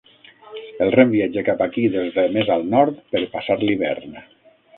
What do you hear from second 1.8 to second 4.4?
des de més al nord per passar l'hivern.